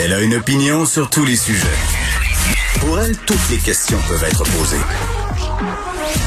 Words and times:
Elle 0.00 0.12
a 0.12 0.20
une 0.20 0.36
opinion 0.36 0.86
sur 0.86 1.10
tous 1.10 1.24
les 1.24 1.34
sujets. 1.34 1.66
Pour 2.78 3.00
elle, 3.00 3.16
toutes 3.26 3.50
les 3.50 3.56
questions 3.56 3.98
peuvent 4.08 4.22
être 4.22 4.44
posées. 4.44 4.76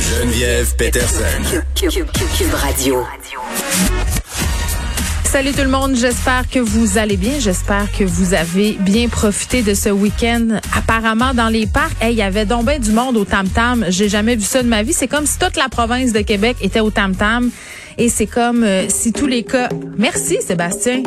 Geneviève 0.01 0.75
Peterson. 0.75 1.23
Cube 1.75 2.53
Radio. 2.53 3.05
Salut 5.23 5.53
tout 5.53 5.61
le 5.61 5.69
monde, 5.69 5.95
j'espère 5.95 6.49
que 6.49 6.59
vous 6.59 6.97
allez 6.97 7.15
bien, 7.15 7.39
j'espère 7.39 7.89
que 7.97 8.03
vous 8.03 8.33
avez 8.33 8.73
bien 8.73 9.07
profité 9.07 9.61
de 9.61 9.73
ce 9.73 9.87
week-end. 9.87 10.59
Apparemment 10.75 11.33
dans 11.33 11.47
les 11.47 11.65
parcs, 11.65 11.95
il 12.01 12.11
y 12.11 12.21
avait 12.21 12.45
donc 12.45 12.69
du 12.77 12.91
monde 12.91 13.15
au 13.15 13.23
Tam 13.23 13.47
Tam. 13.47 13.85
J'ai 13.87 14.09
jamais 14.09 14.35
vu 14.35 14.43
ça 14.43 14.61
de 14.63 14.67
ma 14.67 14.83
vie. 14.83 14.91
C'est 14.91 15.07
comme 15.07 15.25
si 15.25 15.39
toute 15.39 15.55
la 15.55 15.69
province 15.69 16.11
de 16.11 16.19
Québec 16.19 16.57
était 16.59 16.81
au 16.81 16.91
Tam 16.91 17.15
Tam, 17.15 17.49
et 17.97 18.09
c'est 18.09 18.27
comme 18.27 18.65
euh, 18.65 18.89
si 18.89 19.13
tous 19.13 19.27
les 19.27 19.43
cas. 19.43 19.69
Merci 19.97 20.39
Sébastien. 20.45 21.03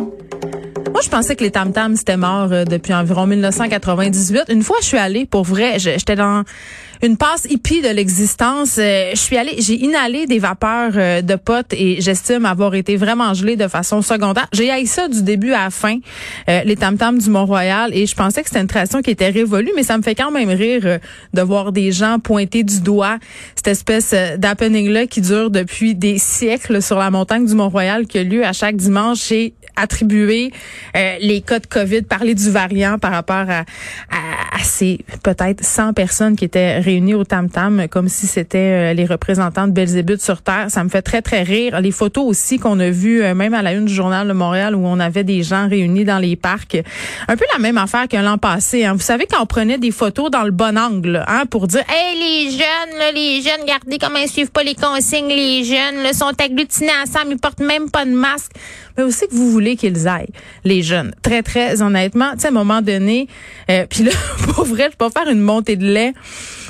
Moi, 0.94 1.02
je 1.02 1.08
pensais 1.08 1.34
que 1.34 1.42
les 1.42 1.50
Tam 1.50 1.72
Tam 1.72 1.96
c'était 1.96 2.16
mort 2.16 2.52
euh, 2.52 2.64
depuis 2.64 2.94
environ 2.94 3.26
1998. 3.26 4.44
Une 4.48 4.62
fois, 4.62 4.76
je 4.80 4.86
suis 4.86 4.96
allée 4.96 5.26
pour 5.26 5.42
vrai. 5.42 5.80
J'étais 5.80 6.14
dans 6.14 6.44
une 7.04 7.16
passe 7.16 7.46
hippie 7.50 7.82
de 7.82 7.88
l'existence. 7.88 8.78
Euh, 8.78 9.10
je 9.12 9.18
suis 9.18 9.36
allée, 9.36 9.56
j'ai 9.58 9.74
inhalé 9.84 10.26
des 10.26 10.38
vapeurs 10.38 10.92
euh, 10.96 11.20
de 11.20 11.34
potes 11.34 11.72
et 11.72 12.00
j'estime 12.00 12.46
avoir 12.46 12.74
été 12.74 12.96
vraiment 12.96 13.34
gelée 13.34 13.56
de 13.56 13.68
façon 13.68 14.00
secondaire. 14.00 14.46
J'ai 14.52 14.70
haï 14.70 14.86
ça 14.86 15.08
du 15.08 15.22
début 15.22 15.52
à 15.52 15.64
la 15.64 15.70
fin, 15.70 15.98
euh, 16.48 16.62
les 16.64 16.76
tam-tams 16.76 17.18
du 17.18 17.28
Mont-Royal, 17.28 17.90
et 17.94 18.06
je 18.06 18.14
pensais 18.14 18.42
que 18.42 18.48
c'était 18.48 18.60
une 18.60 18.68
tradition 18.68 19.02
qui 19.02 19.10
était 19.10 19.28
révolue, 19.28 19.72
mais 19.76 19.82
ça 19.82 19.98
me 19.98 20.02
fait 20.02 20.14
quand 20.14 20.30
même 20.30 20.48
rire 20.48 20.98
de 21.32 21.42
voir 21.42 21.72
des 21.72 21.92
gens 21.92 22.18
pointer 22.18 22.62
du 22.62 22.80
doigt 22.80 23.18
cette 23.54 23.68
espèce 23.68 24.14
d'happening-là 24.38 25.06
qui 25.06 25.20
dure 25.20 25.50
depuis 25.50 25.94
des 25.94 26.18
siècles 26.18 26.80
sur 26.80 26.98
la 26.98 27.10
montagne 27.10 27.46
du 27.46 27.54
Mont-Royal 27.54 28.06
qui 28.06 28.18
a 28.18 28.22
lieu 28.22 28.44
à 28.44 28.52
chaque 28.52 28.76
dimanche 28.76 29.30
et 29.32 29.54
attribuer 30.94 31.18
les 31.20 31.40
cas 31.40 31.58
de 31.58 31.66
COVID, 31.66 32.02
parler 32.02 32.34
du 32.34 32.50
variant 32.50 32.98
par 32.98 33.12
rapport 33.12 33.46
à, 33.48 33.64
ces 34.62 35.00
peut-être 35.22 35.62
100 35.62 35.92
personnes 35.92 36.36
qui 36.36 36.44
étaient 36.44 36.78
réunis 36.78 37.14
au 37.14 37.24
Tam 37.24 37.50
Tam 37.50 37.86
comme 37.90 38.08
si 38.08 38.26
c'était 38.26 38.92
euh, 38.92 38.94
les 38.94 39.04
représentants 39.04 39.66
de 39.66 39.72
Belzébuth 39.72 40.22
sur 40.22 40.40
Terre. 40.40 40.66
Ça 40.68 40.82
me 40.84 40.88
fait 40.88 41.02
très, 41.02 41.20
très 41.20 41.42
rire. 41.42 41.80
Les 41.80 41.90
photos 41.90 42.24
aussi 42.24 42.58
qu'on 42.58 42.80
a 42.80 42.88
vues, 42.88 43.22
euh, 43.22 43.34
même 43.34 43.52
à 43.52 43.60
la 43.60 43.72
une 43.72 43.84
du 43.84 43.92
Journal 43.92 44.26
de 44.26 44.32
Montréal, 44.32 44.74
où 44.74 44.86
on 44.86 45.00
avait 45.00 45.24
des 45.24 45.42
gens 45.42 45.68
réunis 45.68 46.04
dans 46.04 46.18
les 46.18 46.36
parcs. 46.36 46.78
Un 47.28 47.36
peu 47.36 47.44
la 47.52 47.58
même 47.58 47.76
affaire 47.76 48.08
qu'un 48.08 48.22
l'an 48.22 48.38
passé. 48.38 48.86
Hein. 48.86 48.94
Vous 48.94 49.00
savez, 49.00 49.26
quand 49.30 49.42
on 49.42 49.46
prenait 49.46 49.78
des 49.78 49.90
photos 49.90 50.30
dans 50.30 50.44
le 50.44 50.50
bon 50.50 50.78
angle, 50.78 51.22
hein, 51.26 51.44
pour 51.50 51.66
dire, 51.66 51.82
hey, 51.88 52.18
les 52.18 52.50
jeunes, 52.50 53.14
les 53.14 53.42
jeunes, 53.42 53.62
regardez 53.62 53.98
comment 53.98 54.18
ils 54.18 54.30
suivent 54.30 54.52
pas 54.52 54.62
les 54.62 54.74
consignes, 54.74 55.28
les 55.28 55.64
jeunes, 55.64 56.02
là, 56.02 56.12
sont 56.14 56.32
agglutinés 56.38 56.90
ensemble, 57.02 57.32
ils 57.32 57.38
portent 57.38 57.60
même 57.60 57.90
pas 57.90 58.06
de 58.06 58.12
masque. 58.12 58.52
Mais 58.96 59.02
aussi 59.04 59.26
que 59.26 59.34
vous 59.34 59.50
voulez 59.50 59.76
qu'ils 59.76 60.08
aillent, 60.08 60.32
les 60.64 60.82
jeunes. 60.82 61.14
Très, 61.22 61.42
très 61.42 61.82
honnêtement, 61.82 62.32
tu 62.32 62.40
sais, 62.40 62.46
à 62.46 62.50
un 62.50 62.54
moment 62.54 62.82
donné, 62.82 63.28
euh, 63.70 63.86
puis 63.90 64.04
là, 64.04 64.12
pour 64.54 64.64
vrai, 64.64 64.88
je 64.90 64.96
peux 64.96 65.10
faire 65.10 65.28
une 65.28 65.40
montée 65.40 65.76
de 65.76 65.84
lait 65.84 66.12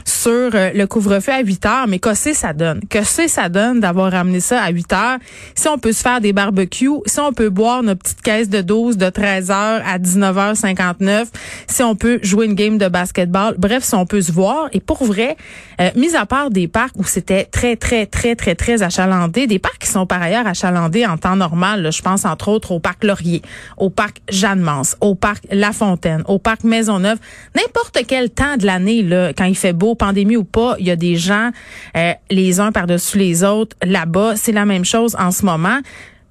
sur 0.05 0.51
euh, 0.55 0.71
le 0.75 0.87
couvre-feu 0.87 1.33
à 1.33 1.41
8 1.41 1.67
heures, 1.67 1.89
mais 1.89 1.99
que 1.99 2.15
c'est 2.15 2.35
ça 2.35 2.53
donne? 2.53 2.81
Que 2.89 3.03
c'est 3.05 3.29
ça 3.29 3.49
donne 3.49 3.81
d'avoir 3.81 4.13
ramené 4.13 4.41
ça 4.41 4.63
à 4.63 4.71
8 4.71 4.93
heures? 4.93 5.19
Si 5.55 5.69
on 5.69 5.79
peut 5.79 5.93
se 5.93 6.03
faire 6.03 6.21
des 6.21 6.33
barbecues, 6.33 7.01
si 7.07 7.21
on 7.21 7.33
peut 7.33 7.51
boire 7.51 7.83
notre 7.83 8.03
petite 8.03 8.23
caisse 8.23 8.49
de 8.49 8.61
12 8.61 8.97
de 8.97 9.09
13 9.09 9.51
heures 9.51 9.83
à 9.87 9.99
19h59, 9.99 11.27
si 11.67 11.83
on 11.83 11.97
peut 11.97 12.19
jouer 12.23 12.47
une 12.47 12.55
game 12.55 12.79
de 12.79 12.89
basketball, 12.89 13.55
bref, 13.59 13.85
si 13.85 13.95
on 13.95 14.07
peut 14.07 14.23
se 14.23 14.33
voir. 14.33 14.69
Et 14.73 14.81
pour 14.81 15.05
vrai, 15.05 15.37
euh, 15.81 15.91
mis 15.97 16.15
à 16.15 16.27
part 16.27 16.51
des 16.51 16.69
parcs 16.69 16.97
où 16.97 17.05
c'était 17.05 17.45
très, 17.45 17.77
très, 17.77 18.07
très, 18.07 18.35
très, 18.37 18.55
très 18.55 18.83
achalandé, 18.83 19.47
des 19.47 19.59
parcs 19.59 19.79
qui 19.79 19.89
sont 19.89 20.07
par 20.07 20.23
ailleurs 20.23 20.47
achalandés 20.47 21.07
en 21.07 21.17
temps 21.17 21.37
normal, 21.37 21.91
je 21.93 22.03
pense 22.03 22.25
entre 22.25 22.49
autres 22.49 22.73
au 22.73 22.81
parc 22.81 23.05
Laurier, 23.05 23.43
au 23.77 23.91
parc 23.91 24.19
Jeanne-Mance, 24.29 24.97
au 25.01 25.15
parc 25.15 25.45
La 25.51 25.73
Fontaine, 25.73 26.23
au 26.27 26.39
parc 26.39 26.65
Maisonneuve, 26.65 27.19
n'importe 27.55 27.99
quel 28.07 28.31
temps 28.31 28.57
de 28.57 28.67
l'année, 28.67 29.03
là, 29.03 29.33
quand 29.33 29.45
il 29.45 29.57
fait 29.57 29.73
beau, 29.73 29.94
pandémie 29.95 30.37
ou 30.37 30.45
pas, 30.45 30.77
il 30.79 30.87
y 30.87 30.91
a 30.91 30.97
des 30.97 31.17
gens 31.17 31.51
euh, 31.97 32.13
les 32.31 32.61
uns 32.61 32.73
par-dessus 32.73 33.19
les 33.19 33.45
autres 33.45 33.77
là-bas. 33.83 34.37
C'est 34.37 34.53
la 34.53 34.65
même 34.65 34.85
chose 34.85 35.17
en 35.19 35.31
ce 35.31 35.45
moment. 35.45 35.79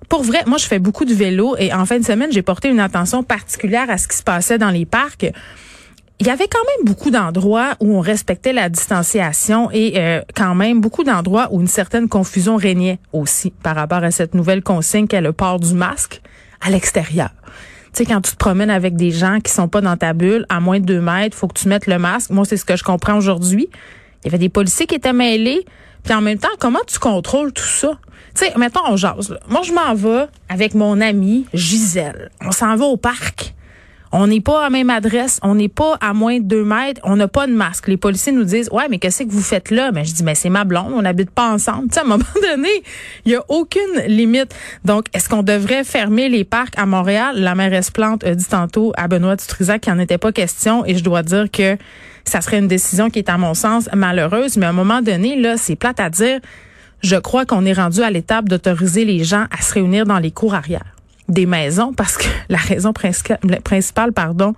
Pour 0.10 0.24
vrai, 0.24 0.44
moi, 0.46 0.58
je 0.58 0.66
fais 0.66 0.80
beaucoup 0.80 1.06
de 1.06 1.14
vélo 1.14 1.56
et 1.58 1.74
en 1.74 1.86
fin 1.86 1.98
de 1.98 2.06
semaine, 2.06 2.32
j'ai 2.32 2.42
porté 2.42 2.70
une 2.70 2.80
attention 2.80 3.24
particulière 3.24 3.90
à 3.90 3.98
ce 3.98 4.08
qui 4.08 4.18
se 4.18 4.24
passait 4.24 4.58
dans 4.58 4.70
les 4.70 4.86
parcs 4.86 5.32
il 6.20 6.28
y 6.28 6.30
avait 6.30 6.48
quand 6.48 6.64
même 6.78 6.86
beaucoup 6.86 7.12
d'endroits 7.12 7.74
où 7.82 7.98
on 7.98 8.00
respectait 8.00 8.54
la 8.54 8.70
distanciation 8.70 9.70
et 9.72 9.94
euh, 9.98 10.22
quand 10.36 10.56
même 10.56 10.80
beaucoup 10.80 11.04
d'endroits 11.04 11.50
où 11.52 11.60
une 11.60 11.68
certaine 11.68 12.08
confusion 12.08 12.56
régnait 12.56 13.00
aussi 13.12 13.52
par 13.52 13.76
rapport 13.76 14.04
à 14.04 14.12
cette 14.12 14.34
nouvelle 14.34 14.64
consigne 14.64 15.08
qu'est 15.08 15.20
le 15.20 15.34
port 15.34 15.60
du 15.60 15.74
masque 15.74 16.22
à 16.62 16.70
l'extérieur. 16.70 17.32
Sais, 17.94 18.06
quand 18.06 18.22
tu 18.22 18.32
te 18.32 18.38
promènes 18.38 18.72
avec 18.72 18.96
des 18.96 19.12
gens 19.12 19.40
qui 19.40 19.52
sont 19.52 19.68
pas 19.68 19.80
dans 19.80 19.96
ta 19.96 20.14
bulle, 20.14 20.48
à 20.50 20.60
moins 20.60 20.80
de 20.80 20.86
deux 20.86 21.00
mètres, 21.00 21.38
faut 21.38 21.48
que 21.48 21.60
tu 21.60 21.68
mettes 21.68 21.86
le 21.86 22.00
masque. 22.00 22.32
Moi, 22.32 22.44
c'est 22.44 22.58
ce 22.58 22.66
que 22.66 22.76
je 22.76 22.84
comprends 22.84 23.16
aujourd'hui. 23.16 23.70
Il 24.24 24.26
y 24.26 24.30
avait 24.30 24.40
des 24.40 24.50
policiers 24.50 24.88
qui 24.88 24.96
étaient 24.96 25.14
mêlés. 25.14 25.64
Puis 26.04 26.14
en 26.14 26.22
même 26.22 26.40
temps, 26.40 26.50
comment 26.60 26.80
tu 26.88 26.98
contrôles 26.98 27.54
tout 27.54 27.64
ça? 27.64 28.00
Tu 28.36 28.46
sais, 28.46 28.54
mettons, 28.58 28.82
on 28.88 28.98
jase. 28.98 29.38
Moi, 29.48 29.62
je 29.64 29.74
m'en 29.74 29.94
vais 29.94 30.26
avec 30.50 30.74
mon 30.74 31.00
amie 31.02 31.46
Gisèle. 31.54 32.32
On 32.42 32.52
s'en 32.52 32.76
va 32.76 32.86
au 32.86 32.98
parc. 32.98 33.54
On 34.16 34.28
n'est 34.28 34.42
pas 34.42 34.68
à 34.68 34.70
même 34.70 34.92
adresse, 34.92 35.40
on 35.42 35.56
n'est 35.56 35.70
pas 35.70 35.98
à 36.00 36.14
moins 36.14 36.38
de 36.38 36.44
deux 36.44 36.64
mètres, 36.64 37.02
on 37.04 37.16
n'a 37.16 37.28
pas 37.28 37.48
de 37.48 37.52
masque. 37.52 37.88
Les 37.88 37.98
policiers 37.98 38.32
nous 38.32 38.44
disent, 38.44 38.70
ouais, 38.72 38.88
mais 38.88 39.00
qu'est-ce 39.00 39.24
que 39.24 39.32
vous 39.32 39.42
faites 39.42 39.72
là? 39.72 39.92
Mais 39.92 40.06
je 40.06 40.14
dis, 40.14 40.24
mais 40.24 40.36
c'est 40.36 40.52
ma 40.52 40.66
blonde, 40.66 40.94
on 40.94 41.02
n'habite 41.02 41.32
pas 41.32 41.52
ensemble. 41.52 41.88
À 41.98 42.02
un 42.02 42.04
moment 42.04 42.24
donné, 42.36 42.70
il 43.26 43.32
y 43.32 43.36
a 43.36 43.44
aucune 43.50 43.82
limite. 44.06 44.54
Donc, 44.86 45.06
est-ce 45.14 45.30
qu'on 45.30 45.42
devrait 45.42 45.84
fermer 45.84 46.30
les 46.30 46.44
parcs 46.44 46.78
à 46.78 46.86
Montréal? 46.86 47.40
La 47.40 47.56
mairesse 47.56 47.90
Plante 47.90 48.24
a 48.24 48.36
dit 48.36 48.46
tantôt 48.46 48.94
à 48.98 49.08
Benoît 49.08 49.36
Dutrisac 49.36 49.82
qu'il 49.82 49.94
n'en 49.94 50.00
était 50.00 50.20
pas 50.20 50.32
question 50.32 50.86
et 50.86 50.96
je 50.96 51.04
dois 51.04 51.24
dire 51.24 51.50
que 51.50 51.76
ça 52.24 52.42
serait 52.42 52.60
une 52.60 52.68
décision 52.68 53.10
qui 53.10 53.18
est, 53.18 53.30
à 53.30 53.40
mon 53.40 53.56
sens, 53.56 53.90
malheureuse. 53.96 54.58
Mais 54.58 54.68
à 54.68 54.70
un 54.70 54.74
moment 54.74 55.02
donné, 55.02 55.42
là, 55.42 55.58
c'est 55.58 55.76
plate 55.76 56.00
à 56.00 56.12
dire. 56.12 56.40
Je 57.02 57.16
crois 57.16 57.48
qu'on 57.48 57.66
est 57.66 57.74
rendu 57.74 58.02
à 58.02 58.12
l'étape 58.12 58.48
d'autoriser 58.48 59.06
les 59.06 59.24
gens 59.24 59.46
à 59.50 59.64
se 59.64 59.74
réunir 59.74 60.06
dans 60.06 60.20
les 60.20 60.32
cours 60.32 60.54
arrière 60.54 60.93
des 61.30 61.46
maisons 61.46 61.94
parce 61.94 62.18
que 62.18 62.28
la 62.50 62.58
raison 62.58 62.94
principale, 62.94 64.14
pardon, 64.14 64.54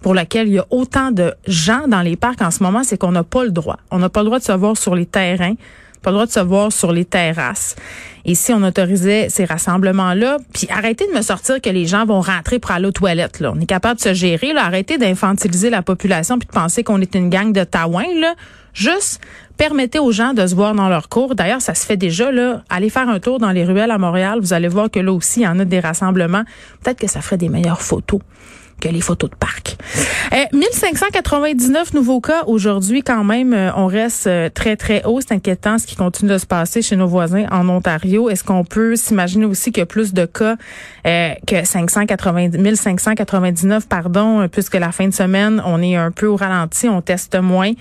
pour 0.00 0.14
laquelle 0.14 0.48
il 0.48 0.54
y 0.54 0.58
a 0.58 0.66
autant 0.70 1.10
de 1.12 1.34
gens 1.46 1.86
dans 1.86 2.02
les 2.02 2.16
parcs 2.16 2.42
en 2.42 2.50
ce 2.50 2.62
moment, 2.62 2.82
c'est 2.84 2.98
qu'on 2.98 3.12
n'a 3.12 3.22
pas 3.22 3.44
le 3.44 3.50
droit. 3.50 3.78
On 3.90 3.98
n'a 3.98 4.08
pas 4.08 4.20
le 4.20 4.26
droit 4.26 4.38
de 4.38 4.44
se 4.44 4.52
voir 4.52 4.76
sur 4.76 4.94
les 4.94 5.06
terrains, 5.06 5.54
pas 6.02 6.10
le 6.10 6.16
droit 6.16 6.26
de 6.26 6.32
se 6.32 6.40
voir 6.40 6.72
sur 6.72 6.92
les 6.92 7.04
terrasses. 7.04 7.76
Et 8.24 8.34
si 8.34 8.52
on 8.52 8.62
autorisait 8.62 9.28
ces 9.28 9.44
rassemblements-là, 9.44 10.38
puis 10.52 10.68
arrêtez 10.70 11.06
de 11.08 11.12
me 11.12 11.22
sortir 11.22 11.60
que 11.60 11.70
les 11.70 11.86
gens 11.86 12.04
vont 12.04 12.20
rentrer 12.20 12.58
pour 12.58 12.70
aller 12.70 12.86
aux 12.86 12.92
toilettes. 12.92 13.40
Là. 13.40 13.52
On 13.54 13.60
est 13.60 13.66
capable 13.66 13.96
de 13.96 14.02
se 14.02 14.14
gérer. 14.14 14.52
Là. 14.52 14.64
Arrêtez 14.64 14.98
d'infantiliser 14.98 15.70
la 15.70 15.82
population 15.82 16.38
puis 16.38 16.46
de 16.46 16.52
penser 16.52 16.84
qu'on 16.84 17.00
est 17.00 17.14
une 17.14 17.30
gang 17.30 17.52
de 17.52 17.64
taouins. 17.64 18.14
Là. 18.20 18.34
Juste 18.74 19.20
permettez 19.56 19.98
aux 19.98 20.12
gens 20.12 20.34
de 20.34 20.46
se 20.46 20.54
voir 20.54 20.74
dans 20.74 20.88
leur 20.88 21.08
cours. 21.08 21.34
D'ailleurs, 21.34 21.60
ça 21.60 21.74
se 21.74 21.84
fait 21.84 21.96
déjà. 21.96 22.30
Là. 22.32 22.62
Allez 22.68 22.90
faire 22.90 23.08
un 23.08 23.20
tour 23.20 23.38
dans 23.38 23.50
les 23.50 23.64
ruelles 23.64 23.90
à 23.90 23.98
Montréal. 23.98 24.38
Vous 24.40 24.52
allez 24.52 24.68
voir 24.68 24.90
que 24.90 25.00
là 25.00 25.12
aussi, 25.12 25.40
il 25.40 25.44
y 25.44 25.48
en 25.48 25.58
a 25.58 25.64
des 25.64 25.80
rassemblements. 25.80 26.42
Peut-être 26.82 26.98
que 26.98 27.08
ça 27.08 27.20
ferait 27.20 27.38
des 27.38 27.48
meilleures 27.48 27.82
photos 27.82 28.20
les 28.90 29.00
photos 29.00 29.30
de 29.30 29.36
parc. 29.36 29.76
1599 30.52 31.88
euh, 31.94 31.98
nouveaux 31.98 32.20
cas 32.20 32.44
aujourd'hui 32.46 33.02
quand 33.02 33.24
même. 33.24 33.52
Euh, 33.52 33.70
on 33.76 33.86
reste 33.86 34.26
euh, 34.26 34.48
très 34.48 34.76
très 34.76 35.04
haut. 35.04 35.20
C'est 35.20 35.34
inquiétant 35.34 35.78
ce 35.78 35.86
qui 35.86 35.96
continue 35.96 36.30
de 36.30 36.38
se 36.38 36.46
passer 36.46 36.82
chez 36.82 36.96
nos 36.96 37.06
voisins 37.06 37.46
en 37.50 37.68
Ontario. 37.68 38.30
Est-ce 38.30 38.44
qu'on 38.44 38.64
peut 38.64 38.96
s'imaginer 38.96 39.44
aussi 39.44 39.72
qu'il 39.72 39.80
y 39.80 39.82
a 39.82 39.86
plus 39.86 40.12
de 40.12 40.24
cas 40.24 40.56
que 41.04 41.64
580, 41.64 42.48
1599 42.58 43.88
pardon, 43.88 44.48
puisque 44.48 44.74
la 44.74 44.92
fin 44.92 45.08
de 45.08 45.14
semaine 45.14 45.62
on 45.66 45.82
est 45.82 45.96
un 45.96 46.10
peu 46.10 46.26
au 46.26 46.36
ralenti, 46.36 46.88
on 46.88 47.00
teste 47.00 47.36
moins. 47.36 47.72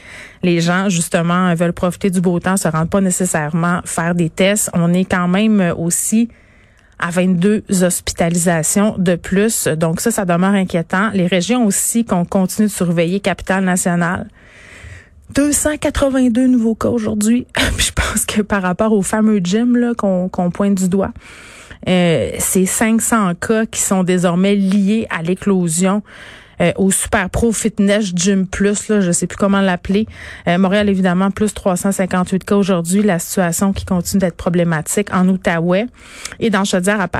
Les 0.43 0.59
gens 0.59 0.89
justement 0.89 1.53
veulent 1.55 1.73
profiter 1.73 2.09
du 2.09 2.21
beau 2.21 2.39
temps, 2.39 2.57
se 2.57 2.67
rendent 2.67 2.89
pas 2.89 3.01
nécessairement 3.01 3.81
faire 3.85 4.15
des 4.15 4.29
tests. 4.29 4.69
On 4.73 4.93
est 4.93 5.05
quand 5.05 5.27
même 5.27 5.73
aussi 5.77 6.29
à 7.01 7.09
22 7.09 7.63
hospitalisations 7.81 8.95
de 8.97 9.15
plus. 9.15 9.67
Donc 9.67 9.99
ça, 9.99 10.11
ça 10.11 10.25
demeure 10.25 10.53
inquiétant. 10.53 11.09
Les 11.13 11.27
régions 11.27 11.65
aussi 11.65 12.05
qu'on 12.05 12.25
continue 12.25 12.67
de 12.67 12.71
surveiller, 12.71 13.19
capitale 13.19 13.63
nationale. 13.63 14.27
282 15.33 16.47
nouveaux 16.47 16.75
cas 16.75 16.89
aujourd'hui. 16.89 17.47
je 17.77 17.91
pense 17.91 18.25
que 18.25 18.41
par 18.41 18.61
rapport 18.61 18.93
au 18.93 19.01
fameux 19.01 19.39
gym 19.39 19.93
qu'on 19.97 20.51
pointe 20.51 20.75
du 20.75 20.89
doigt, 20.89 21.11
euh, 21.87 22.31
c'est 22.37 22.65
500 22.65 23.35
cas 23.35 23.65
qui 23.65 23.81
sont 23.81 24.03
désormais 24.03 24.55
liés 24.55 25.07
à 25.09 25.23
l'éclosion 25.23 26.03
euh, 26.61 26.71
au 26.77 26.91
Super 26.91 27.29
Pro 27.29 27.51
Fitness 27.51 28.11
Gym 28.15 28.47
Plus, 28.47 28.87
là, 28.87 29.01
je 29.01 29.11
sais 29.11 29.27
plus 29.27 29.37
comment 29.37 29.61
l'appeler. 29.61 30.05
Euh, 30.47 30.57
Montréal, 30.57 30.89
évidemment, 30.89 31.31
plus 31.31 31.53
358 31.53 32.43
cas 32.43 32.55
aujourd'hui. 32.55 33.03
La 33.03 33.19
situation 33.19 33.73
qui 33.73 33.85
continue 33.85 34.21
d'être 34.21 34.37
problématique 34.37 35.13
en 35.13 35.27
Outaouais 35.27 35.87
et 36.39 36.49
dans 36.49 36.63
chaudière 36.63 37.01